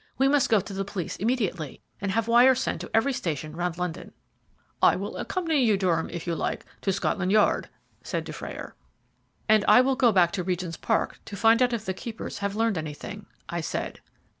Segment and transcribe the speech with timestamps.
[0.17, 3.77] We must go to the police immediately, and have wires sent to every station round
[3.77, 4.13] London."
[4.81, 7.69] "I will accompany you, Durham, if you like, to Scotland Yard,"
[8.01, 8.73] said Dufrayer.
[9.47, 12.55] "And I will go back to Regent's Park to find out if the keepers have
[12.55, 13.99] learned anything," I said.